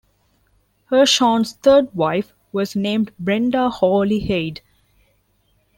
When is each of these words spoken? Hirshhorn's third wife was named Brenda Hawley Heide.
Hirshhorn's 0.91 1.53
third 1.53 1.93
wife 1.93 2.33
was 2.51 2.75
named 2.75 3.11
Brenda 3.19 3.69
Hawley 3.69 4.21
Heide. 4.21 4.61